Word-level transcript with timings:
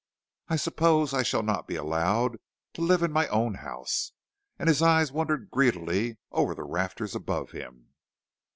I 0.47 0.55
suppose 0.55 1.13
I 1.13 1.21
shall 1.21 1.43
not 1.43 1.67
be 1.67 1.75
allowed 1.75 2.39
to 2.73 2.81
live 2.81 3.03
in 3.03 3.11
my 3.11 3.27
own 3.27 3.53
house." 3.53 4.13
And 4.57 4.67
his 4.67 4.81
eyes 4.81 5.11
wandered 5.11 5.51
greedily 5.51 6.17
over 6.31 6.55
the 6.55 6.63
rafters 6.63 7.13
above 7.13 7.51
him. 7.51 7.93